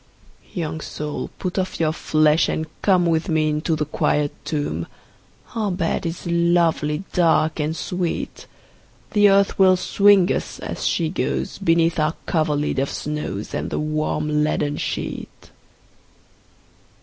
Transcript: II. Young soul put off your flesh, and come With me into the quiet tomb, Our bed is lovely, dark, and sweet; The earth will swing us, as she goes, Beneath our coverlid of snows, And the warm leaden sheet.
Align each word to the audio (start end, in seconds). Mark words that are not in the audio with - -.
II. 0.47 0.53
Young 0.59 0.81
soul 0.81 1.29
put 1.37 1.59
off 1.59 1.79
your 1.79 1.91
flesh, 1.91 2.49
and 2.49 2.65
come 2.81 3.05
With 3.05 3.29
me 3.29 3.49
into 3.49 3.75
the 3.75 3.85
quiet 3.85 4.33
tomb, 4.45 4.87
Our 5.53 5.69
bed 5.69 6.07
is 6.07 6.25
lovely, 6.25 7.03
dark, 7.13 7.59
and 7.59 7.75
sweet; 7.77 8.47
The 9.11 9.29
earth 9.29 9.59
will 9.59 9.77
swing 9.77 10.33
us, 10.33 10.57
as 10.57 10.87
she 10.87 11.09
goes, 11.09 11.59
Beneath 11.59 11.99
our 11.99 12.15
coverlid 12.25 12.79
of 12.79 12.89
snows, 12.89 13.53
And 13.53 13.69
the 13.69 13.77
warm 13.77 14.43
leaden 14.43 14.77
sheet. 14.77 15.51